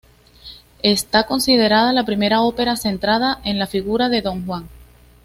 [0.81, 4.67] Está considerada la primera ópera centrada en la figura de Don Juan.